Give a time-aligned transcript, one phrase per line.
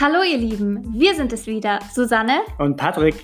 [0.00, 3.16] Hallo ihr Lieben, wir sind es wieder, Susanne und Patrick.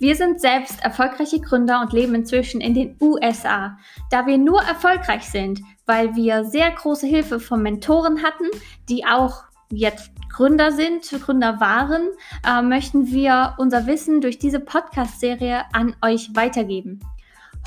[0.00, 3.78] Wir sind selbst erfolgreiche Gründer und leben inzwischen in den USA.
[4.10, 8.46] Da wir nur erfolgreich sind, weil wir sehr große Hilfe von Mentoren hatten,
[8.88, 12.08] die auch jetzt Gründer sind, Gründer waren,
[12.44, 16.98] äh, möchten wir unser Wissen durch diese Podcast-Serie an euch weitergeben.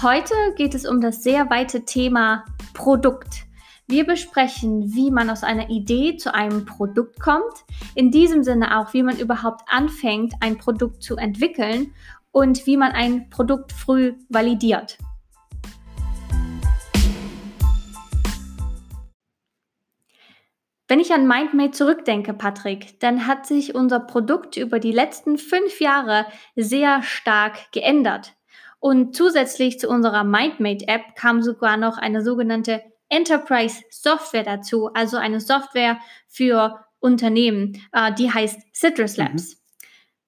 [0.01, 3.45] Heute geht es um das sehr weite Thema Produkt.
[3.91, 8.93] Wir besprechen, wie man aus einer Idee zu einem Produkt kommt, in diesem Sinne auch,
[8.93, 11.95] wie man überhaupt anfängt, ein Produkt zu entwickeln
[12.31, 14.99] und wie man ein Produkt früh validiert.
[20.87, 25.81] Wenn ich an MindMate zurückdenke, Patrick, dann hat sich unser Produkt über die letzten fünf
[25.81, 28.35] Jahre sehr stark geändert.
[28.79, 35.39] Und zusätzlich zu unserer MindMate-App kam sogar noch eine sogenannte Enterprise Software dazu, also eine
[35.39, 39.23] Software für Unternehmen, äh, die heißt Citrus mhm.
[39.23, 39.53] Labs.
[39.53, 39.59] Mhm.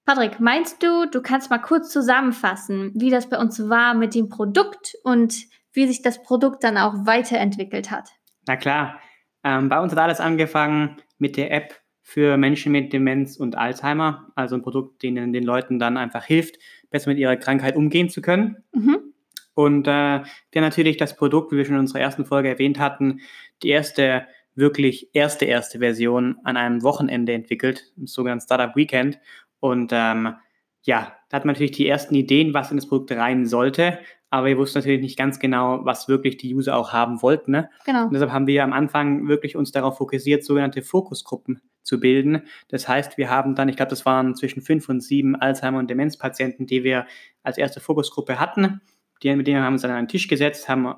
[0.05, 4.29] Patrick, meinst du, du kannst mal kurz zusammenfassen, wie das bei uns war mit dem
[4.29, 5.35] Produkt und
[5.73, 8.09] wie sich das Produkt dann auch weiterentwickelt hat?
[8.47, 8.99] Na klar,
[9.43, 14.31] ähm, bei uns hat alles angefangen mit der App für Menschen mit Demenz und Alzheimer,
[14.35, 16.57] also ein Produkt, denen den Leuten dann einfach hilft,
[16.89, 18.63] besser mit ihrer Krankheit umgehen zu können.
[18.73, 19.10] Mhm.
[19.53, 20.21] Und äh,
[20.51, 23.19] wir natürlich das Produkt, wie wir schon in unserer ersten Folge erwähnt hatten,
[23.63, 29.19] die erste, wirklich erste, erste Version an einem Wochenende entwickelt, im sogenannten Startup Weekend.
[29.59, 30.35] Und ähm,
[30.83, 33.99] ja, da hat man natürlich die ersten Ideen, was in das Produkt rein sollte,
[34.33, 37.51] aber wir wussten natürlich nicht ganz genau, was wirklich die User auch haben wollten.
[37.51, 37.69] Ne?
[37.85, 38.05] Genau.
[38.05, 42.43] Und deshalb haben wir am Anfang wirklich uns darauf fokussiert, sogenannte Fokusgruppen zu bilden.
[42.69, 45.89] Das heißt, wir haben dann, ich glaube, das waren zwischen fünf und sieben Alzheimer- und
[45.89, 47.07] Demenzpatienten, die wir
[47.43, 48.79] als erste Fokusgruppe hatten.
[49.23, 50.93] Die, mit denen haben wir uns dann an einen Tisch gesetzt, haben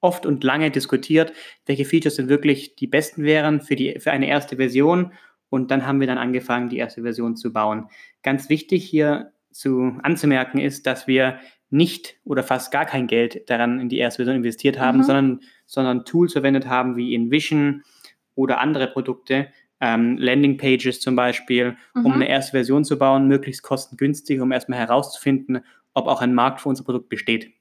[0.00, 1.32] oft und lange diskutiert,
[1.66, 5.12] welche Features denn wirklich die besten wären für, die, für eine erste Version.
[5.50, 7.88] Und dann haben wir dann angefangen, die erste Version zu bauen.
[8.22, 11.38] Ganz wichtig hier zu, anzumerken ist, dass wir
[11.70, 15.02] nicht oder fast gar kein Geld daran in die erste Version investiert haben, mhm.
[15.02, 17.82] sondern, sondern Tools verwendet haben wie InVision
[18.34, 19.48] oder andere Produkte,
[19.80, 22.06] ähm, Landingpages zum Beispiel, mhm.
[22.06, 25.60] um eine erste Version zu bauen, möglichst kostengünstig, um erstmal herauszufinden,
[25.94, 27.52] ob auch ein Markt für unser Produkt besteht.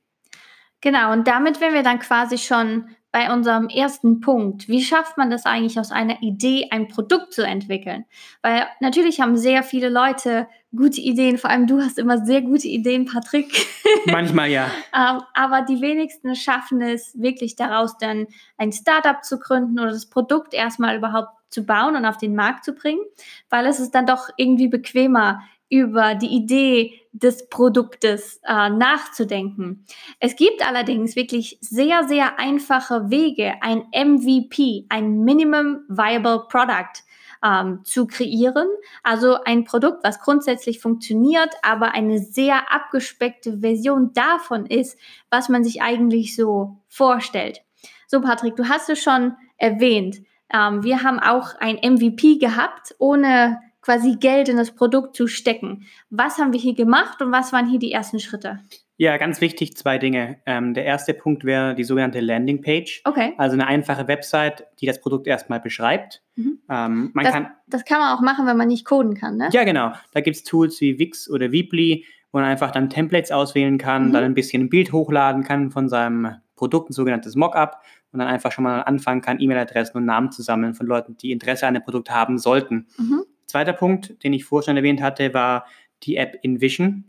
[0.81, 4.67] Genau, und damit wären wir dann quasi schon bei unserem ersten Punkt.
[4.67, 8.05] Wie schafft man das eigentlich aus einer Idee ein Produkt zu entwickeln?
[8.43, 12.67] Weil natürlich haben sehr viele Leute gute Ideen, vor allem du hast immer sehr gute
[12.67, 13.65] Ideen, Patrick.
[14.05, 14.69] Manchmal ja.
[14.95, 20.07] Ähm, aber die wenigsten schaffen es wirklich daraus dann ein Startup zu gründen oder das
[20.07, 23.01] Produkt erstmal überhaupt zu bauen und auf den Markt zu bringen,
[23.49, 29.85] weil es ist dann doch irgendwie bequemer, über die Idee des Produktes äh, nachzudenken.
[30.19, 37.03] Es gibt allerdings wirklich sehr, sehr einfache Wege, ein MVP, ein Minimum Viable Product,
[37.43, 38.67] ähm, zu kreieren.
[39.03, 44.97] Also ein Produkt, was grundsätzlich funktioniert, aber eine sehr abgespeckte Version davon ist,
[45.29, 47.61] was man sich eigentlich so vorstellt.
[48.07, 50.17] So, Patrick, du hast es schon erwähnt.
[50.53, 55.87] Ähm, wir haben auch ein MVP gehabt, ohne quasi Geld in das Produkt zu stecken.
[56.11, 58.59] Was haben wir hier gemacht und was waren hier die ersten Schritte?
[58.97, 60.37] Ja, ganz wichtig, zwei Dinge.
[60.45, 63.01] Ähm, der erste Punkt wäre die sogenannte Landingpage.
[63.05, 63.33] Okay.
[63.39, 66.21] Also eine einfache Website, die das Produkt erstmal beschreibt.
[66.35, 66.59] Mhm.
[66.69, 69.49] Ähm, man das, kann, das kann man auch machen, wenn man nicht coden kann, ne?
[69.53, 69.93] Ja, genau.
[70.13, 74.09] Da gibt es Tools wie Wix oder Weebly, wo man einfach dann Templates auswählen kann,
[74.09, 74.13] mhm.
[74.13, 78.27] dann ein bisschen ein Bild hochladen kann von seinem Produkt, ein sogenanntes Mockup, und dann
[78.27, 81.73] einfach schon mal anfangen kann, E-Mail-Adressen und Namen zu sammeln von Leuten, die Interesse an
[81.73, 82.87] dem Produkt haben sollten.
[82.99, 83.23] Mhm.
[83.49, 85.65] Zweiter Punkt, den ich vorher schon erwähnt hatte, war
[86.03, 87.05] die App InVision.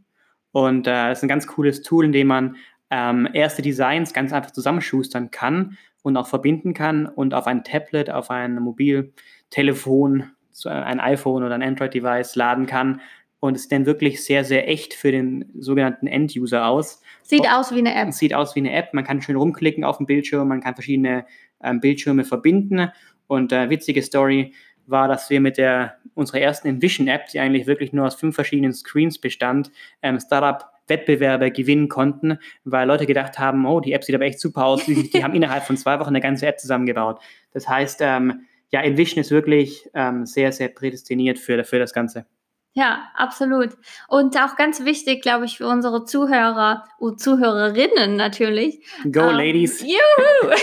[0.52, 2.56] Und äh, das ist ein ganz cooles Tool, in dem man
[2.90, 8.08] ähm, erste Designs ganz einfach zusammenschustern kann und auch verbinden kann und auf ein Tablet,
[8.08, 10.30] auf ein Mobiltelefon,
[10.64, 13.02] ein iPhone oder ein Android-Device laden kann.
[13.38, 17.02] Und es sieht dann wirklich sehr, sehr echt für den sogenannten End-User aus.
[17.22, 18.14] Sieht aus wie eine App.
[18.14, 18.94] Sieht aus wie eine App.
[18.94, 21.26] Man kann schön rumklicken auf dem Bildschirm, man kann verschiedene
[21.62, 22.90] ähm, Bildschirme verbinden.
[23.26, 24.54] Und äh, witzige Story,
[24.90, 28.72] war, dass wir mit der unserer ersten Envision-App, die eigentlich wirklich nur aus fünf verschiedenen
[28.72, 29.70] Screens bestand,
[30.02, 34.64] ähm, Startup-Wettbewerbe gewinnen konnten, weil Leute gedacht haben, oh, die App sieht aber echt super
[34.64, 34.84] aus.
[34.84, 37.20] Die, die haben innerhalb von zwei Wochen eine ganze App zusammengebaut.
[37.52, 42.26] Das heißt, ähm, ja, Envision ist wirklich ähm, sehr, sehr prädestiniert für, für das Ganze.
[42.72, 43.76] Ja, absolut.
[44.06, 48.80] Und auch ganz wichtig, glaube ich, für unsere Zuhörer und Zuhörerinnen natürlich.
[49.10, 49.82] Go, ähm, Ladies!
[49.82, 50.54] Juhu!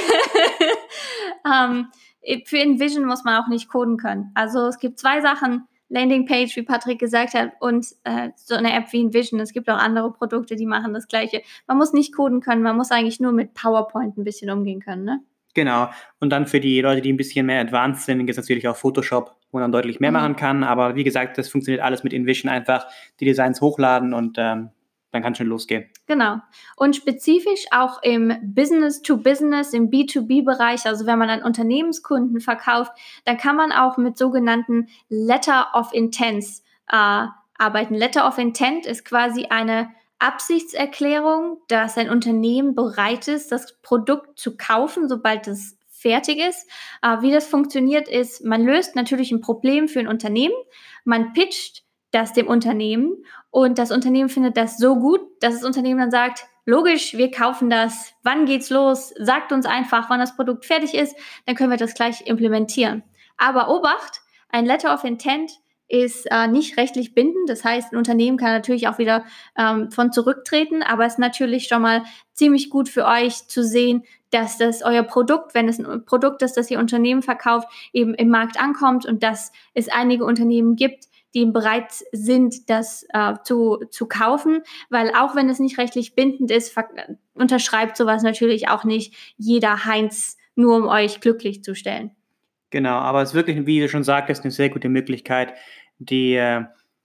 [1.43, 1.91] um,
[2.45, 4.31] für InVision muss man auch nicht coden können.
[4.33, 8.91] Also es gibt zwei Sachen, Landingpage, wie Patrick gesagt hat, und äh, so eine App
[8.91, 9.39] wie InVision.
[9.39, 11.41] Es gibt auch andere Produkte, die machen das Gleiche.
[11.67, 15.05] Man muss nicht coden können, man muss eigentlich nur mit PowerPoint ein bisschen umgehen können,
[15.05, 15.21] ne?
[15.53, 15.89] Genau.
[16.19, 18.75] Und dann für die Leute, die ein bisschen mehr advanced sind, gibt es natürlich auch
[18.75, 20.17] Photoshop, wo man deutlich mehr mhm.
[20.17, 20.63] machen kann.
[20.63, 22.85] Aber wie gesagt, das funktioniert alles mit InVision einfach.
[23.19, 24.69] Die Designs hochladen und ähm,
[25.11, 25.89] dann kann es schon losgehen.
[26.05, 26.37] Genau.
[26.75, 32.91] Und spezifisch auch im Business-to-Business, im B2B-Bereich, also wenn man an Unternehmenskunden verkauft,
[33.25, 37.25] dann kann man auch mit sogenannten Letter of Intents äh,
[37.57, 37.95] arbeiten.
[37.95, 39.89] Letter of Intent ist quasi eine
[40.19, 46.67] Absichtserklärung, dass ein Unternehmen bereit ist, das Produkt zu kaufen, sobald es fertig ist.
[47.01, 50.55] Äh, wie das funktioniert, ist, man löst natürlich ein Problem für ein Unternehmen,
[51.03, 55.99] man pitcht das dem Unternehmen und das Unternehmen findet das so gut, dass das Unternehmen
[55.99, 60.65] dann sagt, logisch, wir kaufen das, wann geht's los, sagt uns einfach, wann das Produkt
[60.65, 61.15] fertig ist,
[61.45, 63.03] dann können wir das gleich implementieren.
[63.37, 65.51] Aber Obacht, ein Letter of Intent
[65.89, 67.49] ist äh, nicht rechtlich bindend.
[67.49, 69.23] Das heißt, ein Unternehmen kann natürlich auch wieder
[69.57, 72.03] ähm, von zurücktreten, aber es ist natürlich schon mal
[72.33, 76.57] ziemlich gut für euch zu sehen, dass das euer Produkt, wenn es ein Produkt ist,
[76.57, 81.45] das ihr Unternehmen verkauft, eben im Markt ankommt und dass es einige Unternehmen gibt, die
[81.45, 86.75] bereit sind, das äh, zu, zu kaufen, weil auch wenn es nicht rechtlich bindend ist,
[87.33, 92.11] unterschreibt sowas natürlich auch nicht jeder Heinz, nur um euch glücklich zu stellen.
[92.69, 95.53] Genau, aber es ist wirklich, wie du schon sagtest, eine sehr gute Möglichkeit,
[95.99, 96.63] die, äh,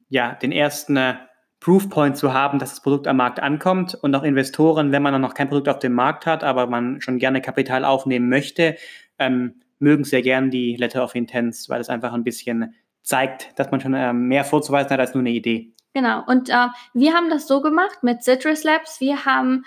[0.09, 1.15] ja, den ersten äh,
[1.61, 5.35] Proofpoint zu haben, dass das Produkt am Markt ankommt und auch Investoren, wenn man noch
[5.35, 8.77] kein Produkt auf dem Markt hat, aber man schon gerne Kapital aufnehmen möchte,
[9.21, 13.71] ähm, mögen sehr gern die Letter of Intents, weil es einfach ein bisschen zeigt, dass
[13.71, 15.73] man schon äh, mehr vorzuweisen hat als nur eine Idee.
[15.95, 16.23] Genau.
[16.27, 18.99] Und äh, wir haben das so gemacht mit Citrus Labs.
[19.01, 19.65] Wir haben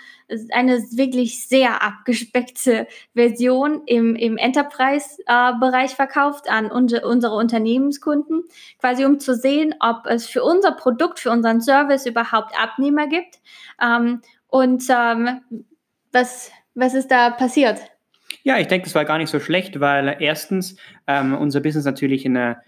[0.50, 8.42] eine wirklich sehr abgespeckte Version im, im Enterprise-Bereich äh, verkauft an unsere, unsere Unternehmenskunden,
[8.80, 13.38] quasi um zu sehen, ob es für unser Produkt, für unseren Service überhaupt Abnehmer gibt.
[13.80, 15.42] Ähm, und ähm,
[16.10, 17.78] was, was ist da passiert?
[18.42, 22.24] Ja, ich denke, es war gar nicht so schlecht, weil erstens ähm, unser Business natürlich
[22.24, 22.60] in einer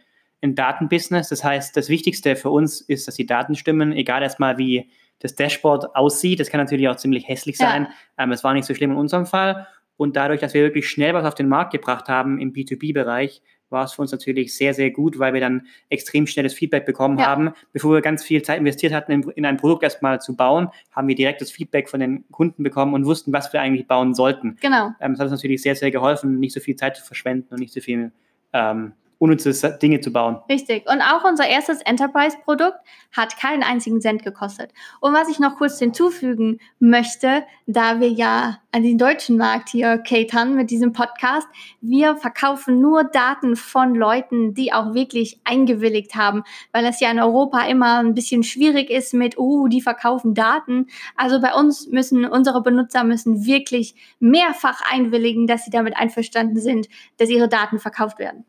[0.42, 1.28] ein Datenbusiness.
[1.28, 5.34] Das heißt, das Wichtigste für uns ist, dass die Daten stimmen, egal erstmal wie das
[5.34, 6.40] Dashboard aussieht.
[6.40, 7.88] Das kann natürlich auch ziemlich hässlich sein.
[8.16, 8.24] Ja.
[8.24, 9.66] Ähm, es war nicht so schlimm in unserem Fall.
[9.96, 13.84] Und dadurch, dass wir wirklich schnell was auf den Markt gebracht haben im B2B-Bereich, war
[13.84, 17.26] es für uns natürlich sehr, sehr gut, weil wir dann extrem schnelles Feedback bekommen ja.
[17.26, 17.52] haben.
[17.72, 21.08] Bevor wir ganz viel Zeit investiert hatten, in, in ein Produkt erstmal zu bauen, haben
[21.08, 24.56] wir direkt das Feedback von den Kunden bekommen und wussten, was wir eigentlich bauen sollten.
[24.60, 24.92] Genau.
[25.00, 27.60] Ähm, das hat uns natürlich sehr, sehr geholfen, nicht so viel Zeit zu verschwenden und
[27.60, 28.12] nicht so viel
[28.52, 30.38] ähm, unnütze Dinge zu bauen.
[30.48, 30.88] Richtig.
[30.88, 32.78] Und auch unser erstes Enterprise-Produkt
[33.12, 34.72] hat keinen einzigen Cent gekostet.
[35.00, 39.98] Und was ich noch kurz hinzufügen möchte, da wir ja an den deutschen Markt hier
[39.98, 41.48] catern mit diesem Podcast,
[41.80, 47.18] wir verkaufen nur Daten von Leuten, die auch wirklich eingewilligt haben, weil es ja in
[47.18, 50.86] Europa immer ein bisschen schwierig ist mit, oh, die verkaufen Daten.
[51.16, 56.88] Also bei uns müssen unsere Benutzer müssen wirklich mehrfach einwilligen, dass sie damit einverstanden sind,
[57.16, 58.44] dass ihre Daten verkauft werden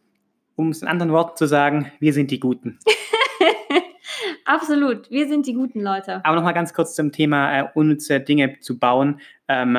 [0.60, 2.80] um es in anderen Worten zu sagen, wir sind die Guten.
[4.46, 6.20] Absolut, wir sind die guten Leute.
[6.26, 9.22] Aber nochmal ganz kurz zum Thema äh, unnütze Dinge zu bauen.
[9.48, 9.78] Ähm,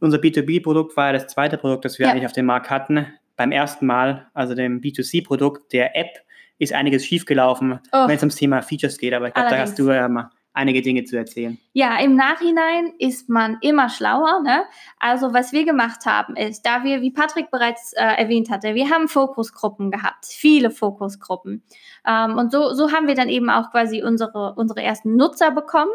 [0.00, 2.12] unser B2B-Produkt war das zweite Produkt, das wir ja.
[2.12, 3.06] eigentlich auf dem Markt hatten.
[3.36, 6.20] Beim ersten Mal, also dem B2C-Produkt, der App,
[6.58, 8.06] ist einiges schiefgelaufen, oh.
[8.06, 9.12] wenn es ums Thema Features geht.
[9.12, 11.58] Aber ich glaube, da hast du ähm, einige Dinge zu erzählen.
[11.72, 14.42] Ja, im Nachhinein ist man immer schlauer.
[14.42, 14.64] Ne?
[14.98, 18.90] Also was wir gemacht haben ist, da wir, wie Patrick bereits äh, erwähnt hatte, wir
[18.90, 21.62] haben Fokusgruppen gehabt, viele Fokusgruppen.
[22.06, 25.92] Ähm, und so, so haben wir dann eben auch quasi unsere, unsere ersten Nutzer bekommen,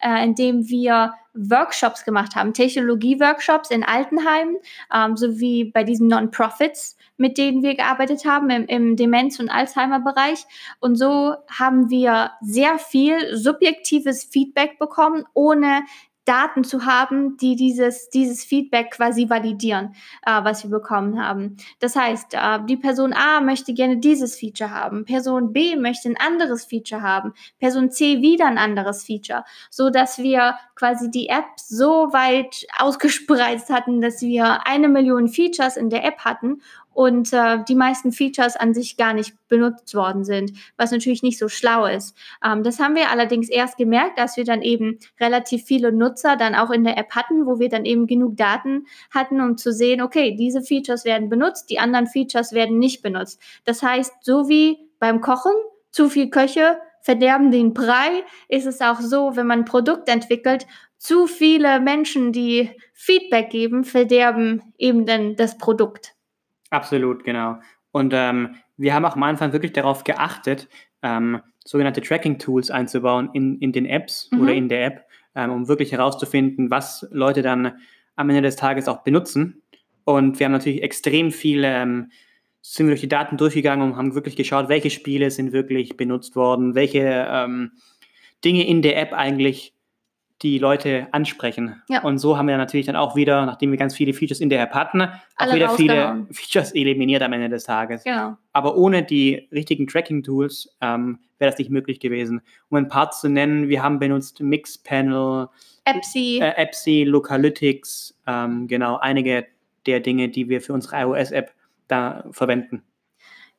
[0.00, 4.56] äh, indem wir Workshops gemacht haben, Technologie-Workshops in Altenheimen,
[4.94, 10.44] ähm, sowie bei diesen Non-Profits, mit denen wir gearbeitet haben im, im Demenz- und Alzheimer-Bereich.
[10.80, 15.82] Und so haben wir sehr viel subjektives Feedback bekommen, ohne
[16.24, 19.94] Daten zu haben, die dieses, dieses Feedback quasi validieren,
[20.26, 21.56] äh, was wir bekommen haben.
[21.80, 26.16] Das heißt, äh, die Person A möchte gerne dieses Feature haben, Person B möchte ein
[26.16, 31.44] anderes Feature haben, Person C wieder ein anderes Feature, so dass wir quasi die App
[31.56, 36.62] so weit ausgespreizt hatten, dass wir eine Million Features in der App hatten
[36.94, 41.38] und äh, die meisten Features an sich gar nicht benutzt worden sind, was natürlich nicht
[41.38, 42.16] so schlau ist.
[42.44, 46.54] Ähm, das haben wir allerdings erst gemerkt, als wir dann eben relativ viele Nutzer dann
[46.54, 50.00] auch in der App hatten, wo wir dann eben genug Daten hatten, um zu sehen,
[50.00, 53.40] okay, diese Features werden benutzt, die anderen Features werden nicht benutzt.
[53.64, 55.52] Das heißt, so wie beim Kochen,
[55.90, 60.66] zu viel Köche verderben den Brei, ist es auch so, wenn man ein Produkt entwickelt,
[61.04, 66.13] zu viele Menschen, die Feedback geben, verderben eben dann das Produkt.
[66.74, 67.58] Absolut, genau.
[67.92, 70.68] Und ähm, wir haben auch am Anfang wirklich darauf geachtet,
[71.02, 74.40] ähm, sogenannte Tracking-Tools einzubauen in, in den Apps mhm.
[74.40, 77.78] oder in der App, ähm, um wirklich herauszufinden, was Leute dann
[78.16, 79.62] am Ende des Tages auch benutzen.
[80.02, 82.10] Und wir haben natürlich extrem viele, ähm,
[82.60, 86.34] sind wir durch die Daten durchgegangen und haben wirklich geschaut, welche Spiele sind wirklich benutzt
[86.34, 87.70] worden, welche ähm,
[88.44, 89.73] Dinge in der App eigentlich
[90.42, 91.82] die Leute ansprechen.
[91.88, 92.02] Ja.
[92.02, 94.60] Und so haben wir natürlich dann auch wieder, nachdem wir ganz viele Features in der
[94.60, 98.04] App hatten, auch Alle wieder viele Features eliminiert am Ende des Tages.
[98.04, 98.36] Genau.
[98.52, 102.42] Aber ohne die richtigen Tracking-Tools ähm, wäre das nicht möglich gewesen.
[102.68, 105.48] Um ein paar zu nennen, wir haben benutzt Mixpanel,
[105.84, 109.46] Epsi, äh, Epsi Localytics, ähm, genau, einige
[109.86, 111.52] der Dinge, die wir für unsere iOS-App
[111.88, 112.82] da verwenden.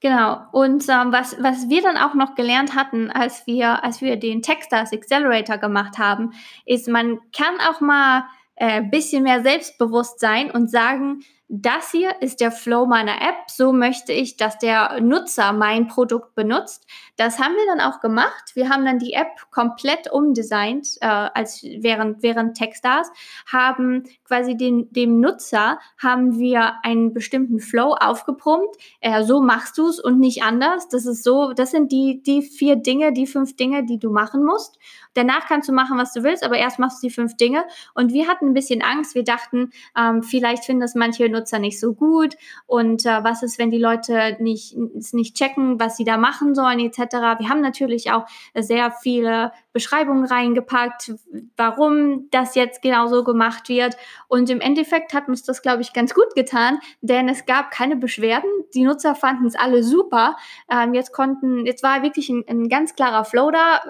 [0.01, 0.41] Genau.
[0.51, 4.41] Und ähm, was, was wir dann auch noch gelernt hatten, als wir, als wir den
[4.41, 6.31] Techstars Accelerator gemacht haben,
[6.65, 8.25] ist, man kann auch mal
[8.57, 13.51] ein äh, bisschen mehr selbstbewusst sein und sagen, das hier ist der Flow meiner App,
[13.51, 16.87] so möchte ich, dass der Nutzer mein Produkt benutzt.
[17.17, 18.51] Das haben wir dann auch gemacht.
[18.55, 23.11] Wir haben dann die App komplett umdesignt, äh, als während, während Techstars,
[23.45, 28.75] haben quasi den, dem Nutzer haben wir einen bestimmten Flow aufgepumpt.
[28.99, 30.89] Äh, so machst du es und nicht anders.
[30.89, 34.43] Das ist so, das sind die, die vier Dinge, die fünf Dinge, die du machen
[34.43, 34.79] musst.
[35.15, 37.65] Danach kannst du machen, was du willst, aber erst machst du die fünf Dinge.
[37.93, 39.15] Und wir hatten ein bisschen Angst.
[39.15, 42.35] Wir dachten, ähm, vielleicht finden das manche Nutzer nicht so gut.
[42.67, 44.75] Und äh, was ist, wenn die Leute nicht,
[45.13, 47.39] nicht checken, was sie da machen sollen, etc.
[47.39, 51.13] Wir haben natürlich auch sehr viele Beschreibungen reingepackt,
[51.57, 53.97] warum das jetzt genau so gemacht wird.
[54.27, 57.95] Und im Endeffekt hat uns das, glaube ich, ganz gut getan, denn es gab keine
[57.95, 58.49] Beschwerden.
[58.73, 60.35] Die Nutzer fanden es alle super.
[60.69, 63.81] Ähm, jetzt konnten, jetzt war wirklich ein, ein ganz klarer Flow da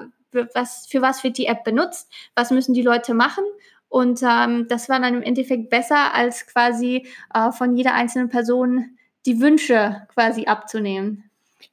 [0.53, 3.43] was, für was wird die App benutzt, was müssen die Leute machen.
[3.87, 8.97] Und ähm, das war dann im Endeffekt besser, als quasi äh, von jeder einzelnen Person
[9.25, 11.29] die Wünsche quasi abzunehmen.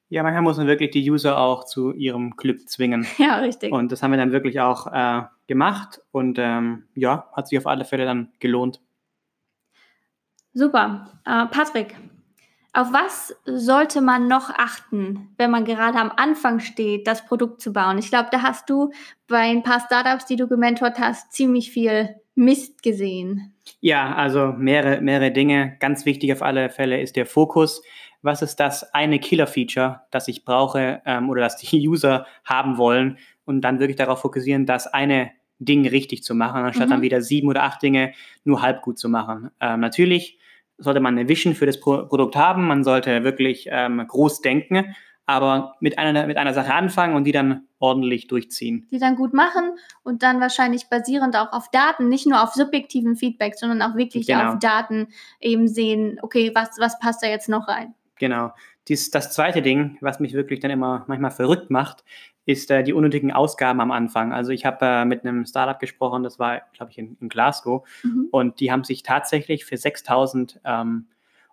[0.09, 3.07] Ja, manchmal muss man wirklich die User auch zu ihrem Glück zwingen.
[3.19, 3.73] Ja, richtig.
[3.73, 7.67] Und das haben wir dann wirklich auch äh, gemacht und ähm, ja, hat sich auf
[7.67, 8.81] alle Fälle dann gelohnt.
[10.55, 11.11] Super.
[11.25, 11.97] Äh, Patrick,
[12.75, 17.73] auf was sollte man noch achten, wenn man gerade am Anfang steht, das Produkt zu
[17.73, 17.99] bauen?
[17.99, 18.91] Ich glaube, da hast du
[19.29, 23.55] bei ein paar Startups, die du gementort hast, ziemlich viel Mist gesehen.
[23.81, 25.77] Ja, also mehrere, mehrere Dinge.
[25.81, 27.83] Ganz wichtig auf alle Fälle ist der Fokus.
[28.23, 33.19] Was ist das eine Killer-Feature, das ich brauche ähm, oder das die User haben wollen
[33.45, 36.93] und dann wirklich darauf fokussieren, das eine Ding richtig zu machen, anstatt mhm.
[36.93, 38.13] dann wieder sieben oder acht Dinge
[38.45, 39.51] nur halb gut zu machen.
[39.61, 40.39] Ähm, natürlich
[40.83, 44.95] sollte man eine Vision für das Pro Produkt haben, man sollte wirklich ähm, groß denken,
[45.27, 48.89] aber mit einer, mit einer Sache anfangen und die dann ordentlich durchziehen.
[48.91, 53.17] Die dann gut machen und dann wahrscheinlich basierend auch auf Daten, nicht nur auf subjektiven
[53.17, 54.53] Feedback, sondern auch wirklich genau.
[54.53, 55.09] auf Daten
[55.41, 57.95] eben sehen, okay, was, was passt da jetzt noch rein?
[58.19, 58.53] Genau.
[58.89, 62.05] Dies, das zweite Ding, was mich wirklich dann immer manchmal verrückt macht,
[62.45, 64.33] ist äh, die unnötigen Ausgaben am Anfang.
[64.33, 67.87] Also ich habe äh, mit einem Startup gesprochen, das war, glaube ich, in, in Glasgow,
[68.03, 68.29] mhm.
[68.31, 71.07] und die haben sich tatsächlich für 6000 ähm,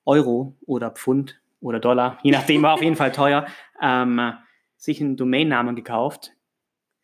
[0.05, 3.46] Euro oder Pfund oder Dollar, je nachdem, war auf jeden Fall teuer,
[3.81, 4.34] ähm,
[4.77, 6.34] sich einen Domainnamen gekauft.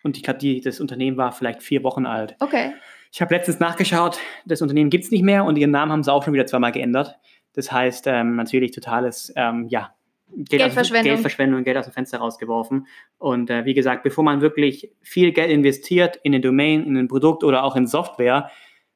[0.04, 2.36] Und ich glaube, das Unternehmen war vielleicht vier Wochen alt.
[2.39, 2.74] Okay.
[3.12, 6.12] Ich habe letztens nachgeschaut, das Unternehmen gibt es nicht mehr und ihren Namen haben sie
[6.12, 7.18] auch schon wieder zweimal geändert.
[7.54, 9.96] Das heißt, ähm, natürlich totales, ähm, ja,
[10.36, 11.13] Geld Geldverschwendung.
[11.13, 12.88] Aus, Geldverschwendung, Geld aus dem Fenster rausgeworfen.
[13.18, 17.08] Und äh, wie gesagt, bevor man wirklich viel Geld investiert in eine Domain, in ein
[17.08, 18.50] Produkt oder auch in Software,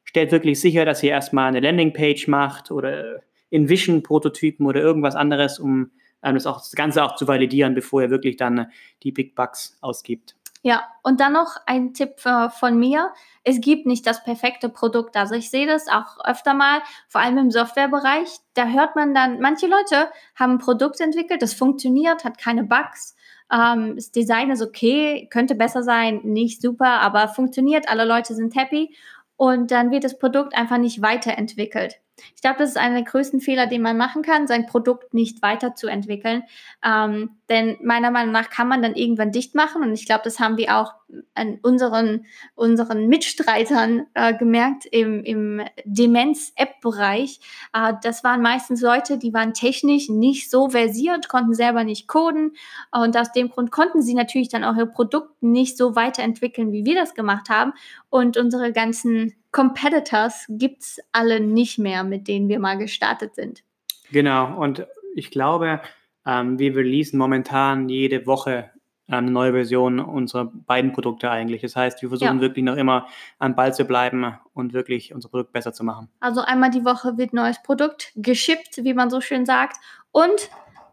[0.03, 5.60] stellt wirklich sicher, dass ihr erstmal eine Landingpage macht oder in Vision-Prototypen oder irgendwas anderes,
[5.60, 5.91] um
[6.24, 8.67] ähm, das, auch, das Ganze auch zu validieren, bevor ihr wirklich dann
[9.03, 10.36] die Big Bucks ausgibt.
[10.61, 13.13] Ja, und dann noch ein Tipp äh, von mir.
[13.45, 15.15] Es gibt nicht das perfekte Produkt.
[15.15, 18.27] Also ich sehe das auch öfter mal, vor allem im Softwarebereich.
[18.55, 23.15] Da hört man dann, manche Leute haben ein Produkt entwickelt, das funktioniert, hat keine Bugs.
[23.51, 28.55] Ähm, das Design ist okay, könnte besser sein, nicht super, aber funktioniert, alle Leute sind
[28.55, 28.93] happy.
[29.37, 32.01] Und dann wird das Produkt einfach nicht weiterentwickelt.
[32.35, 35.41] Ich glaube, das ist einer der größten Fehler, den man machen kann, sein Produkt nicht
[35.41, 36.43] weiterzuentwickeln.
[36.83, 39.81] Ähm, denn meiner Meinung nach kann man dann irgendwann dicht machen.
[39.81, 40.93] Und ich glaube, das haben wir auch
[41.33, 47.39] an unseren, unseren Mitstreitern äh, gemerkt im, im Demenz-App-Bereich.
[47.73, 52.53] Äh, das waren meistens Leute, die waren technisch nicht so versiert, konnten selber nicht coden.
[52.91, 56.85] Und aus dem Grund konnten sie natürlich dann auch ihr Produkt nicht so weiterentwickeln, wie
[56.85, 57.73] wir das gemacht haben.
[58.09, 63.63] Und unsere ganzen Competitors gibt es alle nicht mehr, mit denen wir mal gestartet sind.
[64.12, 65.82] Genau, und ich glaube,
[66.25, 68.72] ähm, wir releasen momentan jede Woche
[69.08, 71.62] eine neue Version unserer beiden Produkte eigentlich.
[71.62, 72.41] Das heißt, wir versuchen ja.
[72.41, 73.08] wirklich noch immer
[73.39, 76.10] am Ball zu bleiben und wirklich unser Produkt besser zu machen.
[76.20, 79.77] Also einmal die Woche wird neues Produkt geschippt, wie man so schön sagt.
[80.12, 80.50] Und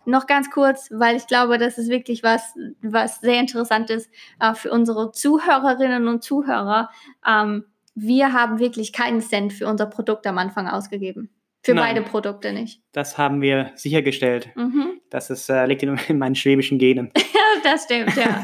[0.06, 4.10] noch ganz kurz, weil ich glaube, das ist wirklich was, was sehr interessant ist
[4.40, 6.90] äh, für unsere Zuhörerinnen und Zuhörer.
[7.26, 7.64] Ähm,
[7.96, 11.30] wir haben wirklich keinen Cent für unser Produkt am Anfang ausgegeben.
[11.64, 12.80] Für Nein, beide Produkte nicht.
[12.92, 14.50] Das haben wir sichergestellt.
[14.54, 15.00] Mhm.
[15.10, 17.10] Das ist, äh, liegt in, in meinen schwäbischen Genen.
[17.64, 18.42] das stimmt, ja.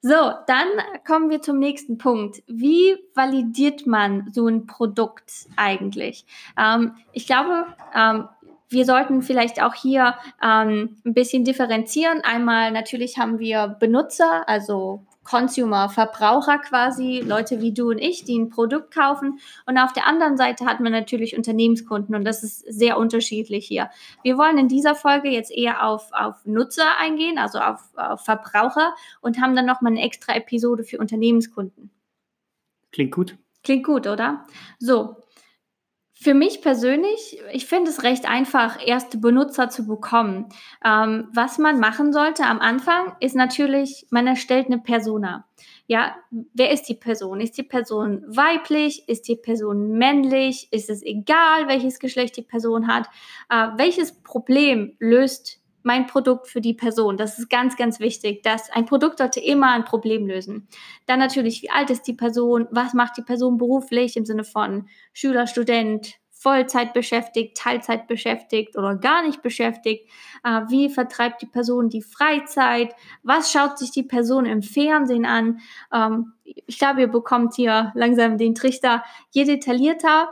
[0.00, 0.68] So, dann
[1.04, 2.42] kommen wir zum nächsten Punkt.
[2.46, 6.24] Wie validiert man so ein Produkt eigentlich?
[6.56, 7.66] Ähm, ich glaube,
[7.96, 8.28] ähm,
[8.68, 12.20] wir sollten vielleicht auch hier ähm, ein bisschen differenzieren.
[12.22, 18.38] Einmal natürlich haben wir Benutzer, also Consumer, Verbraucher quasi, Leute wie du und ich, die
[18.38, 19.40] ein Produkt kaufen.
[19.66, 23.90] Und auf der anderen Seite hat man natürlich Unternehmenskunden und das ist sehr unterschiedlich hier.
[24.22, 28.94] Wir wollen in dieser Folge jetzt eher auf, auf Nutzer eingehen, also auf, auf Verbraucher
[29.20, 31.90] und haben dann nochmal eine extra Episode für Unternehmenskunden.
[32.90, 33.36] Klingt gut.
[33.62, 34.46] Klingt gut, oder?
[34.78, 35.16] So,
[36.20, 40.48] für mich persönlich, ich finde es recht einfach, erste Benutzer zu bekommen.
[40.84, 45.46] Ähm, was man machen sollte am Anfang, ist natürlich, man erstellt eine Persona.
[45.86, 46.16] Ja,
[46.54, 47.40] wer ist die Person?
[47.40, 49.08] Ist die Person weiblich?
[49.08, 50.66] Ist die Person männlich?
[50.72, 53.06] Ist es egal, welches Geschlecht die Person hat?
[53.48, 57.16] Äh, welches Problem löst mein Produkt für die Person.
[57.16, 60.68] Das ist ganz, ganz wichtig, dass ein Produkt sollte immer ein Problem lösen.
[61.06, 62.66] Dann natürlich, wie alt ist die Person?
[62.70, 68.94] Was macht die Person beruflich im Sinne von Schüler, Student, Vollzeit beschäftigt, Teilzeit beschäftigt oder
[68.96, 70.08] gar nicht beschäftigt?
[70.44, 72.94] Äh, wie vertreibt die Person die Freizeit?
[73.22, 75.60] Was schaut sich die Person im Fernsehen an?
[75.92, 79.02] Ähm, ich glaube, ihr bekommt hier langsam den Trichter.
[79.30, 80.28] Je detaillierter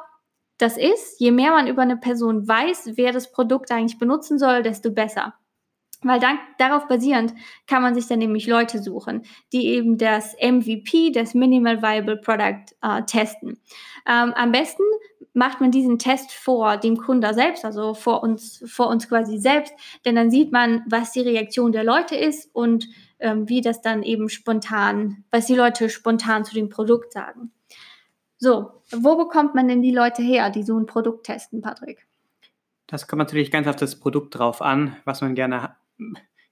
[0.59, 4.63] das ist, je mehr man über eine Person weiß, wer das Produkt eigentlich benutzen soll,
[4.63, 5.35] desto besser.
[6.03, 7.35] Weil dann, darauf basierend
[7.67, 9.23] kann man sich dann nämlich Leute suchen,
[9.53, 13.59] die eben das MVP, das Minimal Viable Product, äh, testen.
[14.07, 14.83] Ähm, am besten
[15.33, 19.75] macht man diesen Test vor dem Kunde selbst, also vor uns, vor uns quasi selbst,
[20.05, 24.03] denn dann sieht man, was die Reaktion der Leute ist und ähm, wie das dann
[24.03, 27.53] eben spontan, was die Leute spontan zu dem Produkt sagen.
[28.39, 32.07] So, wo bekommt man denn die Leute her, die so ein Produkt testen, Patrick?
[32.87, 35.77] Das kommt natürlich ganz auf das Produkt drauf an, was man gerne,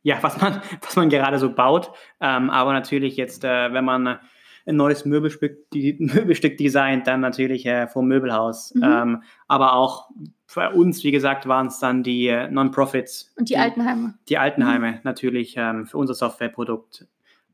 [0.02, 1.90] ja, was man, was man gerade so baut.
[2.20, 4.18] Ähm, aber natürlich jetzt, äh, wenn man
[4.66, 8.74] ein neues Möbelstück, die, Möbelstück designt, dann natürlich äh, vom Möbelhaus.
[8.74, 8.82] Mhm.
[8.82, 10.08] Ähm, aber auch
[10.46, 13.32] für uns, wie gesagt, waren es dann die äh, Non-Profits.
[13.36, 14.14] Und die, die, Altenheime.
[14.28, 14.98] Die Altenheime mhm.
[15.04, 17.06] natürlich ähm, für unser Softwareprodukt.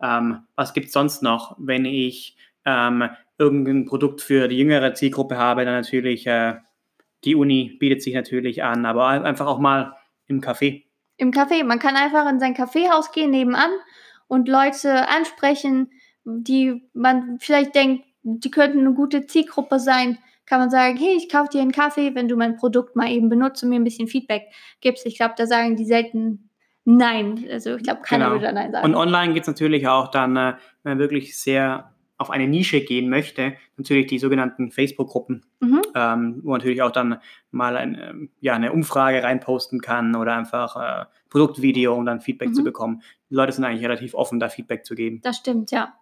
[0.03, 5.37] Ähm, was gibt es sonst noch, wenn ich ähm, irgendein Produkt für die jüngere Zielgruppe
[5.37, 6.57] habe, dann natürlich äh,
[7.25, 9.95] die Uni bietet sich natürlich an, aber einfach auch mal
[10.27, 10.85] im Café.
[11.17, 11.65] Im Café.
[11.65, 13.71] Man kann einfach in sein Kaffeehaus gehen nebenan
[14.27, 15.91] und Leute ansprechen,
[16.25, 20.19] die man vielleicht denkt, die könnten eine gute Zielgruppe sein.
[20.47, 23.29] Kann man sagen, hey, ich kaufe dir einen Kaffee, wenn du mein Produkt mal eben
[23.29, 24.45] benutzt und mir ein bisschen Feedback
[24.81, 25.07] gibst.
[25.07, 26.51] Ich glaube, da sagen die selten
[26.85, 27.47] Nein.
[27.51, 28.41] Also ich glaube, keiner genau.
[28.41, 28.85] würde Nein sagen.
[28.87, 32.83] Und online geht es natürlich auch dann, äh, wenn man wirklich sehr auf eine Nische
[32.83, 35.81] gehen möchte, natürlich die sogenannten Facebook-Gruppen, mhm.
[35.95, 37.19] ähm, wo man natürlich auch dann
[37.51, 42.51] mal ein, ähm, ja, eine Umfrage reinposten kann oder einfach äh, Produktvideo, um dann Feedback
[42.51, 42.55] mhm.
[42.55, 43.03] zu bekommen.
[43.31, 45.23] Die Leute sind eigentlich relativ offen, da Feedback zu geben.
[45.23, 45.95] Das stimmt, ja.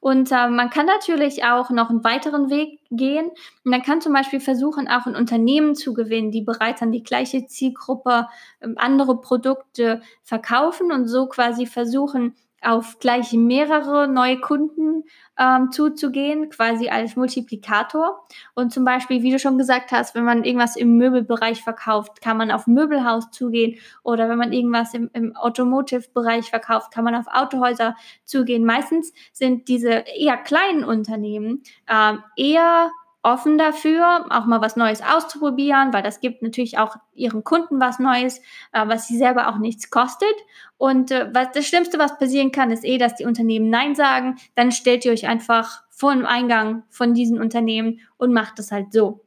[0.00, 3.30] Und äh, man kann natürlich auch noch einen weiteren Weg gehen.
[3.62, 7.46] Man kann zum Beispiel versuchen, auch ein Unternehmen zu gewinnen, die bereits an die gleiche
[7.46, 8.28] Zielgruppe
[8.60, 15.04] äh, andere Produkte verkaufen und so quasi versuchen, auf gleich mehrere neue Kunden
[15.38, 18.26] ähm, zuzugehen, quasi als Multiplikator.
[18.54, 22.36] Und zum Beispiel, wie du schon gesagt hast, wenn man irgendwas im Möbelbereich verkauft, kann
[22.36, 23.78] man auf Möbelhaus zugehen.
[24.02, 28.64] Oder wenn man irgendwas im, im Automotive-Bereich verkauft, kann man auf Autohäuser zugehen.
[28.64, 32.90] Meistens sind diese eher kleinen Unternehmen ähm, eher
[33.26, 37.98] offen dafür, auch mal was Neues auszuprobieren, weil das gibt natürlich auch ihren Kunden was
[37.98, 38.38] Neues,
[38.72, 40.34] äh, was sie selber auch nichts kostet.
[40.78, 44.36] Und äh, was das Schlimmste, was passieren kann, ist eh, dass die Unternehmen Nein sagen.
[44.54, 48.92] Dann stellt ihr euch einfach vor dem Eingang von diesen Unternehmen und macht es halt
[48.92, 49.26] so.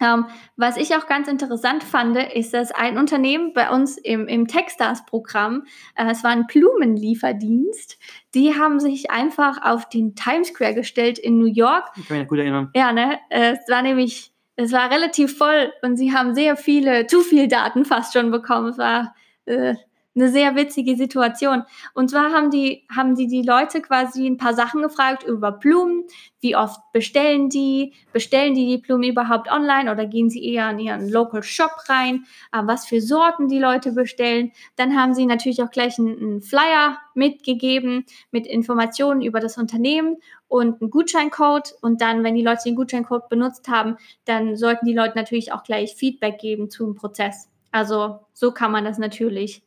[0.00, 0.26] Ähm,
[0.56, 5.64] was ich auch ganz interessant fand, ist, dass ein Unternehmen bei uns im, im Techstars-Programm,
[5.94, 7.98] äh, es war ein Blumenlieferdienst,
[8.34, 11.90] die haben sich einfach auf den Times Square gestellt in New York.
[11.96, 12.70] Ich kann mich gut erinnern.
[12.74, 13.18] Ja, ne?
[13.30, 17.84] Es war nämlich, es war relativ voll und sie haben sehr viele, zu viel Daten
[17.84, 18.68] fast schon bekommen.
[18.68, 19.14] Es war
[19.46, 19.74] äh,
[20.16, 21.64] eine sehr witzige Situation.
[21.92, 26.04] Und zwar haben die, haben die die Leute quasi ein paar Sachen gefragt über Blumen.
[26.40, 27.94] Wie oft bestellen die?
[28.12, 32.26] Bestellen die die Blumen überhaupt online oder gehen sie eher in ihren Local Shop rein?
[32.52, 34.52] Äh, was für Sorten die Leute bestellen?
[34.76, 40.18] Dann haben sie natürlich auch gleich einen, einen Flyer mitgegeben mit Informationen über das Unternehmen
[40.46, 41.74] und einen Gutscheincode.
[41.80, 43.96] Und dann, wenn die Leute den Gutscheincode benutzt haben,
[44.26, 47.48] dann sollten die Leute natürlich auch gleich Feedback geben zum Prozess.
[47.72, 49.64] Also so kann man das natürlich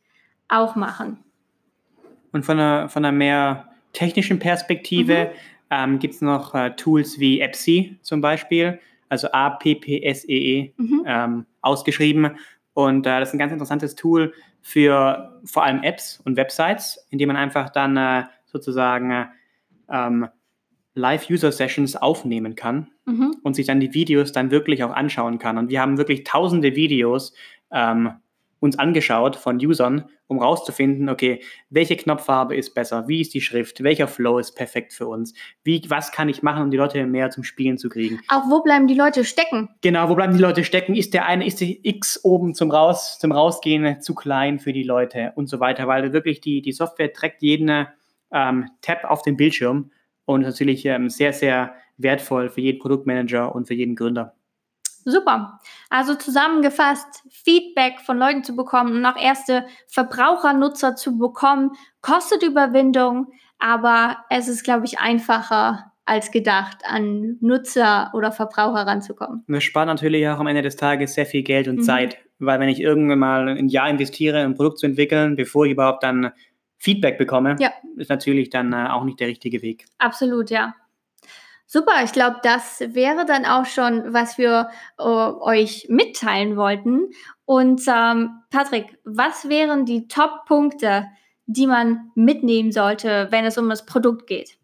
[0.48, 1.18] auch machen.
[2.32, 5.36] Und von einer, von einer mehr technischen Perspektive mhm.
[5.70, 8.80] ähm, gibt es noch äh, Tools wie Epsi zum Beispiel.
[9.08, 11.02] also A-P-P-S-E-E, -E, mhm.
[11.06, 12.36] ähm, ausgeschrieben.
[12.74, 17.18] Und äh, das ist ein ganz interessantes Tool für vor allem Apps und Websites, in
[17.18, 19.26] dem man einfach dann äh, sozusagen äh,
[19.88, 20.28] ähm,
[20.94, 23.36] Live-User-Sessions aufnehmen kann mhm.
[23.42, 25.58] und sich dann die Videos dann wirklich auch anschauen kann.
[25.58, 27.32] Und wir haben wirklich tausende Videos
[27.70, 28.12] ähm,
[28.60, 31.40] uns angeschaut von Usern, um rauszufinden, okay,
[31.70, 35.82] welche Knopffarbe ist besser, wie ist die Schrift, welcher Flow ist perfekt für uns, wie,
[35.88, 38.20] was kann ich machen, um die Leute mehr zum Spielen zu kriegen.
[38.28, 39.68] Auch wo bleiben die Leute stecken?
[39.80, 40.94] Genau, wo bleiben die Leute stecken?
[40.94, 44.82] Ist der eine, ist die X oben zum Raus, zum Rausgehen zu klein für die
[44.82, 47.86] Leute und so weiter, weil wirklich die, die Software trägt jeden
[48.32, 49.90] ähm, Tab auf dem Bildschirm
[50.24, 54.34] und natürlich ähm, sehr, sehr wertvoll für jeden Produktmanager und für jeden Gründer.
[55.08, 55.58] Super.
[55.88, 61.70] Also zusammengefasst, Feedback von Leuten zu bekommen und auch erste Verbrauchernutzer zu bekommen,
[62.02, 69.44] kostet Überwindung, aber es ist, glaube ich, einfacher als gedacht, an Nutzer oder Verbraucher ranzukommen.
[69.48, 71.82] Das spart natürlich auch am Ende des Tages sehr viel Geld und mhm.
[71.82, 75.72] Zeit, weil wenn ich irgendwann mal ein Jahr investiere, ein Produkt zu entwickeln, bevor ich
[75.72, 76.32] überhaupt dann
[76.78, 77.72] Feedback bekomme, ja.
[77.96, 79.86] ist natürlich dann äh, auch nicht der richtige Weg.
[79.98, 80.74] Absolut, ja.
[81.70, 87.10] Super, ich glaube, das wäre dann auch schon, was wir äh, euch mitteilen wollten.
[87.44, 91.04] Und ähm, Patrick, was wären die Top-Punkte,
[91.44, 94.56] die man mitnehmen sollte, wenn es um das Produkt geht?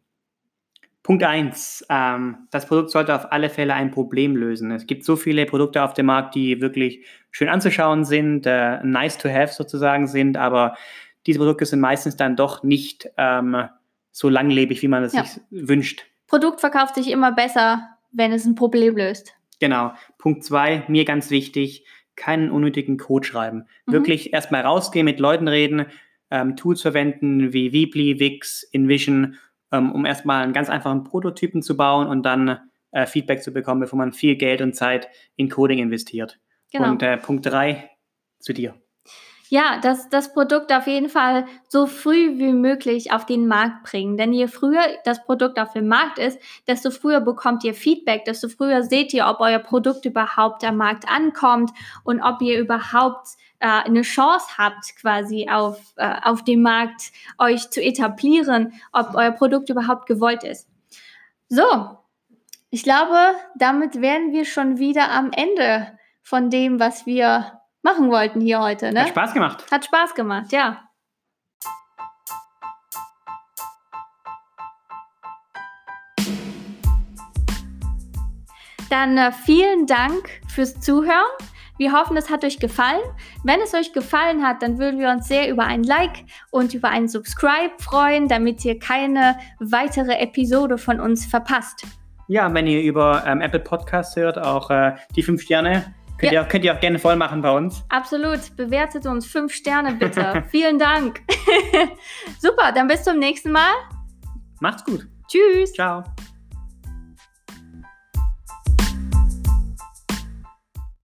[1.03, 1.85] Punkt 1.
[1.91, 4.71] Ähm, das Produkt sollte auf alle Fälle ein Problem lösen.
[4.71, 9.19] Es gibt so viele Produkte auf dem Markt, die wirklich schön anzuschauen sind, äh, nice
[9.19, 10.75] to have sozusagen sind, aber
[11.27, 13.69] diese Produkte sind meistens dann doch nicht ähm,
[14.11, 15.25] so langlebig, wie man es ja.
[15.25, 16.07] sich wünscht.
[16.35, 19.37] Produkt verkauft sich immer besser, wenn es ein Problem löst.
[19.61, 19.93] Genau.
[20.19, 23.69] Punkt zwei, mir ganz wichtig, keinen unnötigen Code schreiben.
[23.87, 23.93] Mhm.
[23.93, 25.87] Wirklich erstmal rausgehen, mit Leuten reden,
[26.33, 29.37] ähm, Tools verwenden wie Weebly, Wix, InVision,
[29.71, 32.59] ähm, um erstmal einen ganz einfachen Prototypen zu bauen und dann
[32.91, 36.41] äh, Feedback zu bekommen, bevor man viel Geld und Zeit in Coding investiert.
[36.73, 36.91] Genau.
[36.91, 37.93] Und äh, Punkt drei,
[38.41, 38.75] zu dir
[39.55, 44.17] ja, das, das Produkt auf jeden Fall so früh wie möglich auf den Markt bringen.
[44.17, 48.49] Denn je früher das Produkt auf dem Markt ist, desto früher bekommt ihr Feedback, desto
[48.49, 51.71] früher seht ihr, ob euer Produkt überhaupt am Markt ankommt
[52.03, 53.29] und ob ihr überhaupt
[53.61, 59.31] äh, eine Chance habt, quasi auf, äh, auf dem Markt euch zu etablieren, ob euer
[59.31, 60.69] Produkt überhaupt gewollt ist.
[61.49, 61.97] So,
[62.71, 68.41] ich glaube, damit wären wir schon wieder am Ende von dem, was wir machen wollten
[68.41, 68.93] hier heute.
[68.93, 69.03] Ne?
[69.03, 69.65] Hat Spaß gemacht.
[69.71, 70.81] Hat Spaß gemacht, ja.
[78.91, 81.27] Dann äh, vielen Dank fürs Zuhören.
[81.77, 83.03] Wir hoffen, es hat euch gefallen.
[83.43, 86.89] Wenn es euch gefallen hat, dann würden wir uns sehr über ein Like und über
[86.89, 91.85] einen Subscribe freuen, damit ihr keine weitere Episode von uns verpasst.
[92.29, 96.43] Ja, wenn ihr über ähm, Apple Podcasts hört, auch äh, die fünf Sterne Könnt, ja.
[96.43, 97.85] ihr, könnt ihr auch gerne voll machen bei uns.
[97.89, 98.57] Absolut.
[98.57, 100.45] Bewertet uns fünf Sterne bitte.
[100.51, 101.23] Vielen Dank.
[102.39, 103.73] Super, dann bis zum nächsten Mal.
[104.61, 105.07] Macht's gut.
[105.29, 105.73] Tschüss.
[105.73, 106.05] Ciao.